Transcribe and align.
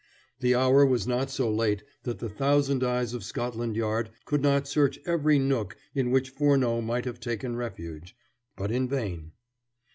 The 0.39 0.55
hour 0.55 0.83
was 0.83 1.05
not 1.05 1.29
so 1.29 1.47
late 1.53 1.83
that 2.05 2.17
the 2.17 2.27
thousand 2.27 2.83
eyes 2.83 3.13
of 3.13 3.23
Scotland 3.23 3.75
Yard 3.75 4.09
could 4.25 4.41
not 4.41 4.67
search 4.67 4.97
every 5.05 5.37
nook 5.37 5.77
in 5.93 6.09
which 6.09 6.31
Furneaux 6.31 6.81
might 6.81 7.05
have 7.05 7.19
taken 7.19 7.55
refuge, 7.55 8.15
but 8.57 8.71
in 8.71 8.89
vain. 8.89 9.33